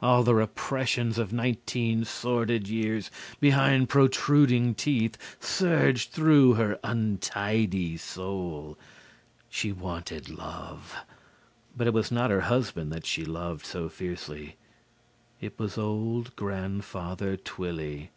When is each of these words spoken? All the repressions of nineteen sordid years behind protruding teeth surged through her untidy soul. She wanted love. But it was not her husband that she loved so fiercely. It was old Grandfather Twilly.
All 0.00 0.22
the 0.22 0.36
repressions 0.36 1.18
of 1.18 1.32
nineteen 1.32 2.04
sordid 2.04 2.68
years 2.68 3.10
behind 3.40 3.88
protruding 3.88 4.76
teeth 4.76 5.18
surged 5.40 6.12
through 6.12 6.54
her 6.54 6.78
untidy 6.84 7.96
soul. 7.96 8.78
She 9.50 9.72
wanted 9.72 10.28
love. 10.28 10.94
But 11.76 11.88
it 11.88 11.94
was 11.94 12.12
not 12.12 12.30
her 12.30 12.42
husband 12.42 12.92
that 12.92 13.06
she 13.06 13.24
loved 13.24 13.66
so 13.66 13.88
fiercely. 13.88 14.54
It 15.40 15.58
was 15.58 15.76
old 15.76 16.36
Grandfather 16.36 17.36
Twilly. 17.36 18.10